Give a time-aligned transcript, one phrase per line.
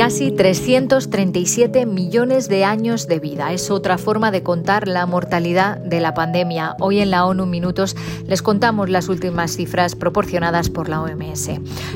[0.00, 3.52] Casi 337 millones de años de vida.
[3.52, 6.74] Es otra forma de contar la mortalidad de la pandemia.
[6.80, 7.94] Hoy en la ONU Minutos
[8.26, 11.48] les contamos las últimas cifras proporcionadas por la OMS.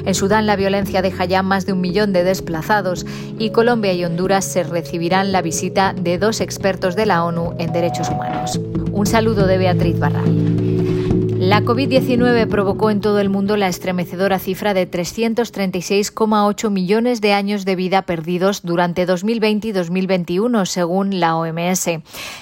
[0.04, 3.06] En Sudán la violencia deja ya más de un millón de desplazados
[3.38, 7.72] y Colombia y Honduras se recibirán la visita de dos expertos de la ONU en
[7.72, 8.60] derechos humanos.
[8.92, 10.73] Un saludo de Beatriz Barral.
[11.44, 17.66] La COVID-19 provocó en todo el mundo la estremecedora cifra de 336,8 millones de años
[17.66, 21.86] de vida perdidos durante 2020 y 2021, según la OMS.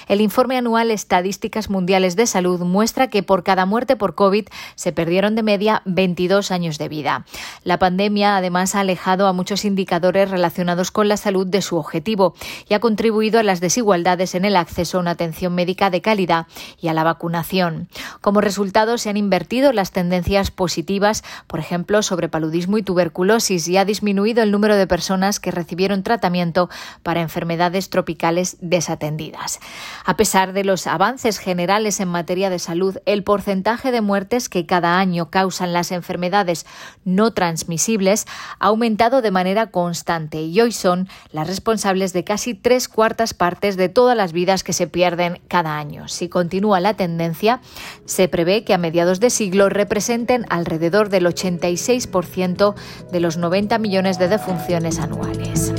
[0.07, 4.93] El informe anual Estadísticas Mundiales de Salud muestra que por cada muerte por COVID se
[4.93, 7.25] perdieron de media 22 años de vida.
[7.65, 12.35] La pandemia además ha alejado a muchos indicadores relacionados con la salud de su objetivo
[12.69, 16.47] y ha contribuido a las desigualdades en el acceso a una atención médica de calidad
[16.79, 17.89] y a la vacunación.
[18.21, 23.77] Como resultado, se han invertido las tendencias positivas, por ejemplo, sobre paludismo y tuberculosis, y
[23.77, 26.69] ha disminuido el número de personas que recibieron tratamiento
[27.03, 29.59] para enfermedades tropicales desatendidas.
[30.05, 34.65] A pesar de los avances generales en materia de salud, el porcentaje de muertes que
[34.65, 36.65] cada año causan las enfermedades
[37.05, 38.25] no transmisibles
[38.59, 43.77] ha aumentado de manera constante y hoy son las responsables de casi tres cuartas partes
[43.77, 46.07] de todas las vidas que se pierden cada año.
[46.07, 47.61] Si continúa la tendencia,
[48.05, 52.75] se prevé que a mediados de siglo representen alrededor del 86%
[53.11, 55.73] de los 90 millones de defunciones anuales.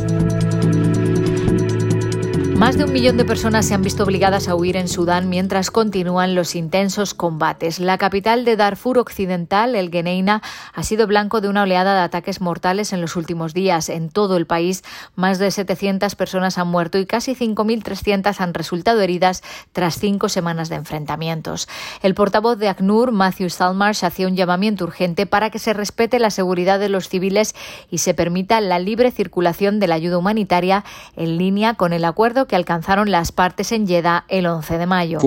[2.56, 5.72] Más de un millón de personas se han visto obligadas a huir en Sudán mientras
[5.72, 7.80] continúan los intensos combates.
[7.80, 10.41] La capital de Darfur Occidental, el Geneina,
[10.72, 13.88] ha sido blanco de una oleada de ataques mortales en los últimos días.
[13.88, 14.84] En todo el país,
[15.16, 20.68] más de 700 personas han muerto y casi 5.300 han resultado heridas tras cinco semanas
[20.68, 21.68] de enfrentamientos.
[22.02, 26.30] El portavoz de ACNUR, Matthew Salmarsh, hacía un llamamiento urgente para que se respete la
[26.30, 27.55] seguridad de los civiles
[27.91, 30.84] y se permita la libre circulación de la ayuda humanitaria
[31.17, 35.18] en línea con el acuerdo que alcanzaron las partes en Jeddah el 11 de mayo.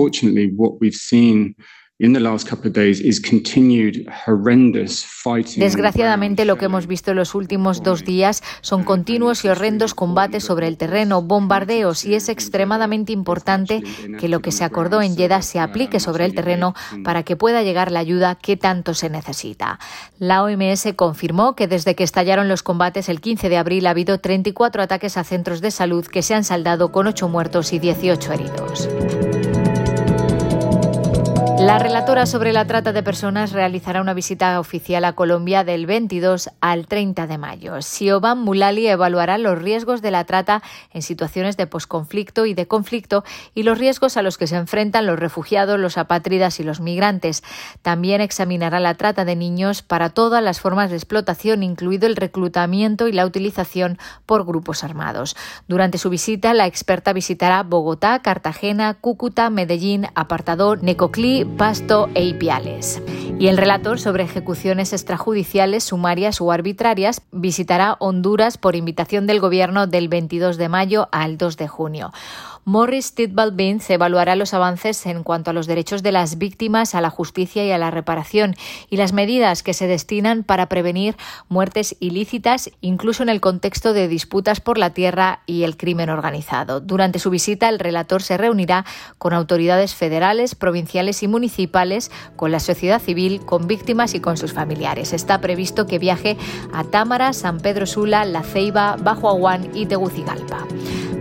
[5.60, 10.44] Desgraciadamente, lo que hemos visto en los últimos dos días son continuos y horrendos combates
[10.44, 13.82] sobre el terreno, bombardeos, y es extremadamente importante
[14.20, 17.64] que lo que se acordó en Jeddah se aplique sobre el terreno para que pueda
[17.64, 19.80] llegar la ayuda que tanto se necesita.
[20.20, 24.18] La OMS confirmó que desde que estallaron los combates el 15 de abril ha habido
[24.18, 28.32] 34 ataques a centros de salud que se han saldado con 8 muertos y 18
[28.32, 28.88] heridos.
[31.60, 36.50] La relatora sobre la trata de personas realizará una visita oficial a Colombia del 22
[36.60, 37.82] al 30 de mayo.
[37.82, 43.24] Siobhan Mulali evaluará los riesgos de la trata en situaciones de posconflicto y de conflicto
[43.56, 47.42] y los riesgos a los que se enfrentan los refugiados, los apátridas y los migrantes.
[47.82, 53.08] También examinará la trata de niños para todas las formas de explotación, incluido el reclutamiento
[53.08, 55.36] y la utilización por grupos armados.
[55.66, 63.00] Durante su visita, la experta visitará Bogotá, Cartagena, Cúcuta, Medellín, Apartador, Necoclí, Pasto e Ipiales.
[63.40, 69.86] Y el relator sobre ejecuciones extrajudiciales, sumarias o arbitrarias visitará Honduras por invitación del Gobierno
[69.86, 72.12] del 22 de mayo al 2 de junio.
[72.68, 77.00] Morris Tidball Binns evaluará los avances en cuanto a los derechos de las víctimas, a
[77.00, 78.56] la justicia y a la reparación
[78.90, 81.16] y las medidas que se destinan para prevenir
[81.48, 86.80] muertes ilícitas, incluso en el contexto de disputas por la tierra y el crimen organizado.
[86.80, 88.84] Durante su visita, el relator se reunirá
[89.16, 93.00] con autoridades federales, provinciales y municipales, con la sociedad
[93.38, 95.12] con víctimas y con sus familiares.
[95.12, 96.36] Está previsto que viaje
[96.72, 100.66] a Támara, San Pedro Sula, La Ceiba, Bajo Aguán y Tegucigalpa.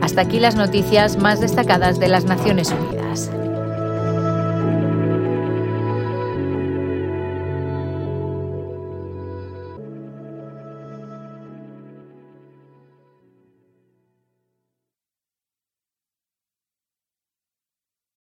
[0.01, 2.97] Hasta aquí las noticias más destacadas de las Naciones Unidas.